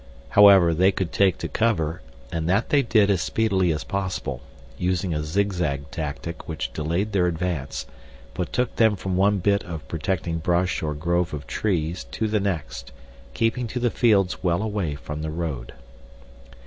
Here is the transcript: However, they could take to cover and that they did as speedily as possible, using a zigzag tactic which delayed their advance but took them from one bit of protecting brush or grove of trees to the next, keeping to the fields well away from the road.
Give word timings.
However, 0.29 0.73
they 0.73 0.91
could 0.91 1.11
take 1.11 1.37
to 1.37 1.47
cover 1.47 2.01
and 2.31 2.49
that 2.49 2.69
they 2.69 2.81
did 2.81 3.11
as 3.11 3.21
speedily 3.21 3.71
as 3.71 3.83
possible, 3.83 4.41
using 4.79 5.13
a 5.13 5.21
zigzag 5.23 5.91
tactic 5.91 6.47
which 6.49 6.73
delayed 6.73 7.11
their 7.11 7.27
advance 7.27 7.85
but 8.33 8.51
took 8.51 8.77
them 8.77 8.95
from 8.95 9.15
one 9.15 9.37
bit 9.37 9.63
of 9.63 9.87
protecting 9.87 10.39
brush 10.39 10.81
or 10.81 10.95
grove 10.95 11.35
of 11.35 11.45
trees 11.45 12.03
to 12.05 12.27
the 12.27 12.39
next, 12.39 12.91
keeping 13.35 13.67
to 13.67 13.79
the 13.79 13.91
fields 13.91 14.41
well 14.43 14.63
away 14.63 14.95
from 14.95 15.21
the 15.21 15.29
road. 15.29 15.71